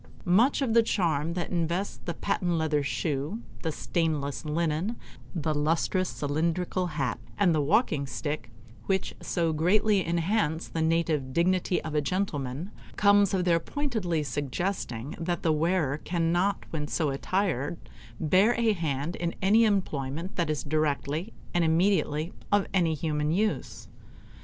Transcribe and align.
Much 0.25 0.63
of 0.63 0.73
the 0.73 0.81
charm 0.81 1.33
that 1.33 1.51
invests 1.51 1.99
the 2.05 2.15
patent 2.15 2.53
leather 2.53 2.81
shoe, 2.81 3.43
the 3.61 3.71
stainless 3.71 4.43
linen, 4.45 4.95
the 5.35 5.53
lustrous 5.53 6.09
cylindrical 6.09 6.87
hat, 6.87 7.19
and 7.37 7.53
the 7.53 7.61
walking 7.61 8.07
stick, 8.07 8.49
which 8.87 9.13
so 9.21 9.53
greatly 9.53 10.03
enhance 10.03 10.67
the 10.67 10.81
native 10.81 11.33
dignity 11.33 11.79
of 11.83 11.93
a 11.93 12.01
gentleman, 12.01 12.71
comes 12.95 13.31
of 13.31 13.45
their 13.45 13.59
pointedly 13.59 14.23
suggesting 14.23 15.15
that 15.19 15.43
the 15.43 15.53
wearer 15.53 15.99
cannot 15.99 16.65
when 16.71 16.87
so 16.87 17.11
attired 17.11 17.77
bear 18.19 18.55
a 18.55 18.73
hand 18.73 19.15
in 19.17 19.35
any 19.39 19.65
employment 19.65 20.35
that 20.35 20.49
is 20.49 20.63
directly 20.63 21.31
and 21.53 21.63
immediately 21.63 22.33
of 22.51 22.65
any 22.73 22.95
human 22.95 23.31
use. 23.31 23.87